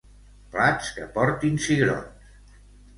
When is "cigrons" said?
1.69-2.37